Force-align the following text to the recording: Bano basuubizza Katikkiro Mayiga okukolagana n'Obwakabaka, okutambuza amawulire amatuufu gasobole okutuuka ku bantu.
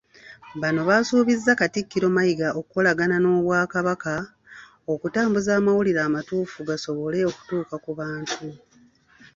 Bano 0.61 0.81
basuubizza 0.89 1.51
Katikkiro 1.59 2.07
Mayiga 2.15 2.47
okukolagana 2.59 3.15
n'Obwakabaka, 3.19 4.15
okutambuza 4.93 5.51
amawulire 5.59 6.01
amatuufu 6.07 6.59
gasobole 6.69 7.17
okutuuka 7.29 7.75
ku 7.83 7.91
bantu. 7.99 8.47